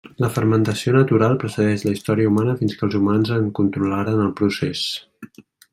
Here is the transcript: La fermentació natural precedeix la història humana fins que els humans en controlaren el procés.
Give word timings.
La 0.23 0.27
fermentació 0.35 0.93
natural 0.95 1.35
precedeix 1.43 1.85
la 1.89 1.93
història 1.97 2.31
humana 2.33 2.57
fins 2.63 2.75
que 2.79 2.85
els 2.89 2.99
humans 3.01 3.35
en 3.39 3.53
controlaren 3.61 4.27
el 4.27 4.37
procés. 4.41 4.87